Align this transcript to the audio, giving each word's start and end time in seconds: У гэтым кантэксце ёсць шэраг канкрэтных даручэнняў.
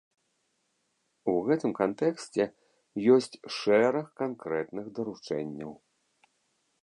У 1.33 1.35
гэтым 1.49 1.71
кантэксце 1.79 2.43
ёсць 3.17 3.39
шэраг 3.57 4.05
канкрэтных 4.21 4.85
даручэнняў. 5.01 5.71